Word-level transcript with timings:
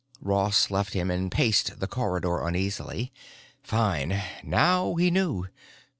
Ross 0.19 0.71
left 0.71 0.93
him 0.95 1.11
and 1.11 1.31
paced 1.31 1.79
the 1.79 1.85
corridor 1.85 2.39
uneasily. 2.41 3.13
Fine. 3.61 4.19
Now 4.43 4.95
he 4.95 5.11
knew. 5.11 5.45